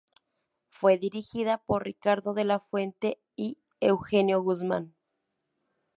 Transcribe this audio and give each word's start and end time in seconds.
Fue 0.71 0.97
dirigida 0.97 1.59
por 1.59 1.83
Ricardo 1.83 2.33
de 2.33 2.43
la 2.43 2.59
Fuente 2.59 3.19
y 3.35 3.59
Eugenio 3.79 4.41
Guzmán. 4.41 4.95